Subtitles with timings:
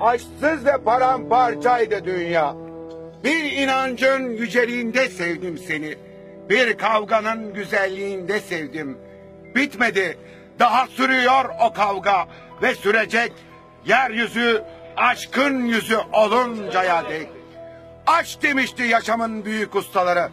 [0.00, 2.54] Aşksız ve paramparçaydı dünya.
[3.24, 5.94] Bir inancın yüceliğinde sevdim seni.
[6.48, 8.98] Bir kavganın güzelliğinde sevdim.
[9.54, 10.18] Bitmedi.
[10.58, 12.26] Daha sürüyor o kavga
[12.62, 13.32] ve sürecek.
[13.86, 14.62] Yeryüzü
[14.96, 17.28] aşkın yüzü oluncaya dek.
[18.06, 20.28] Aşk demişti yaşamın büyük ustaları.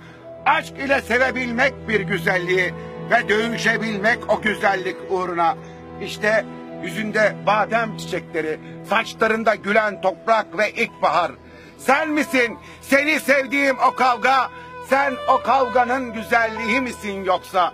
[0.45, 2.73] Aşk ile sevebilmek bir güzelliği
[3.11, 5.55] ve dövüşebilmek o güzellik uğruna.
[6.01, 6.45] İşte
[6.83, 11.31] yüzünde badem çiçekleri, saçlarında gülen toprak ve ilkbahar.
[11.77, 14.49] Sen misin seni sevdiğim o kavga?
[14.89, 17.73] Sen o kavganın güzelliği misin yoksa?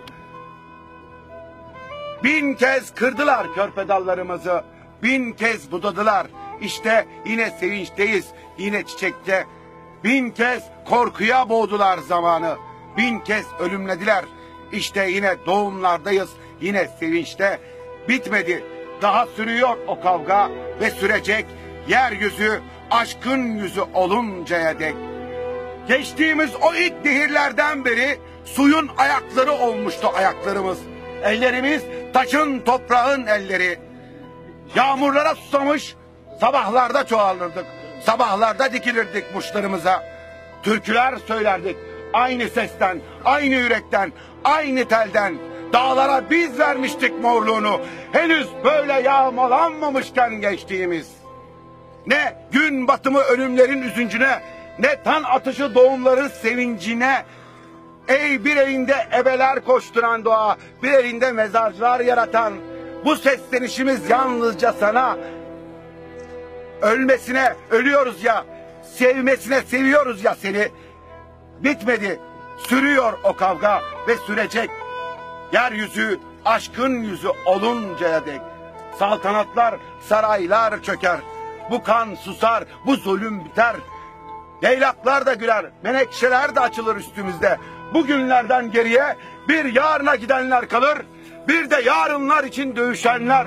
[2.24, 4.64] Bin kez kırdılar körpe dallarımızı.
[5.02, 6.26] Bin kez budadılar.
[6.60, 8.26] İşte yine sevinçteyiz.
[8.58, 9.46] Yine çiçekte.
[10.04, 12.56] Bin kez korkuya boğdular zamanı.
[12.96, 14.24] Bin kez ölümlediler.
[14.72, 16.30] İşte yine doğumlardayız.
[16.60, 17.60] Yine sevinçte.
[18.08, 18.79] Bitmedi.
[19.02, 21.46] Daha sürüyor o kavga ve sürecek.
[21.88, 24.94] Yeryüzü aşkın yüzü oluncaya dek.
[25.88, 30.78] Geçtiğimiz o ilk nehirlerden beri suyun ayakları olmuştu ayaklarımız.
[31.22, 33.78] Ellerimiz taşın toprağın elleri.
[34.74, 35.94] Yağmurlara susamış
[36.40, 37.66] sabahlarda çoğalırdık.
[38.04, 40.04] Sabahlarda dikilirdik muşlarımıza.
[40.62, 41.76] Türküler söylerdik.
[42.12, 44.12] Aynı sesten, aynı yürekten,
[44.44, 45.34] aynı telden.
[45.72, 47.80] Dağlara biz vermiştik morluğunu.
[48.12, 51.08] Henüz böyle yağmalanmamışken geçtiğimiz.
[52.06, 54.40] Ne gün batımı ölümlerin üzüncüne,
[54.78, 57.24] ne tan atışı doğumların sevincine.
[58.08, 62.54] Ey bir elinde ebeler koşturan doğa, bir elinde mezarcılar yaratan.
[63.04, 65.16] Bu seslenişimiz yalnızca sana.
[66.82, 68.44] Ölmesine ölüyoruz ya,
[68.94, 70.68] sevmesine seviyoruz ya seni.
[71.60, 72.20] Bitmedi,
[72.58, 74.70] sürüyor o kavga ve sürecek.
[75.52, 78.40] Yeryüzü aşkın yüzü oluncaya dek.
[78.98, 81.20] Saltanatlar, saraylar çöker.
[81.70, 83.76] Bu kan susar, bu zulüm biter.
[84.64, 87.58] Leylaklar da güler, menekşeler de açılır üstümüzde.
[87.94, 89.16] Bugünlerden geriye
[89.48, 90.98] bir yarına gidenler kalır.
[91.48, 93.46] Bir de yarınlar için dövüşenler.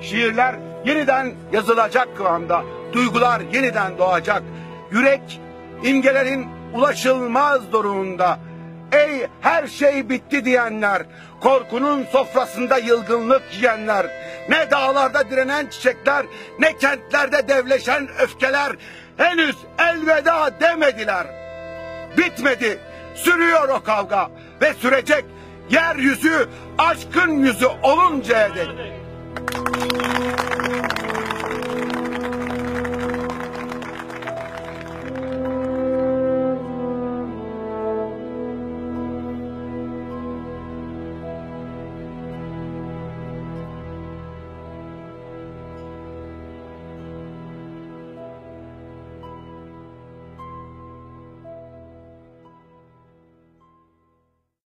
[0.00, 0.54] Şiirler
[0.84, 2.62] yeniden yazılacak kıvamda.
[2.92, 4.42] Duygular yeniden doğacak.
[4.90, 5.40] Yürek
[5.82, 8.38] imgelerin ulaşılmaz doruğunda.
[8.92, 11.02] Ey her şey bitti diyenler,
[11.40, 14.06] korkunun sofrasında yılgınlık yiyenler,
[14.48, 16.26] ne dağlarda direnen çiçekler,
[16.58, 18.72] ne kentlerde devleşen öfkeler,
[19.16, 21.26] henüz elveda demediler.
[22.16, 22.78] Bitmedi,
[23.14, 24.30] sürüyor o kavga
[24.62, 25.24] ve sürecek
[25.70, 26.48] yeryüzü
[26.78, 28.68] aşkın yüzü oluncaya dek.